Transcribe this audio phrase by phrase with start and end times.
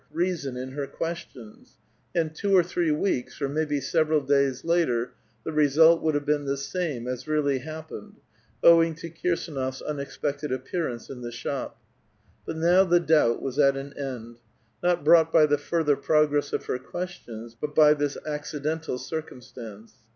[0.09, 1.77] reason in her questions,
[2.15, 6.45] and two or three weeks, or maybe several days later, the result would have been
[6.45, 8.15] the same as really happeneil,
[8.63, 11.79] owing to Kirs&nof s unexpected appearance in the shop.
[12.47, 14.37] But now the doubt was at an end;
[14.81, 19.93] not brought by the further progress of her questions, but by this acci dental circumstance.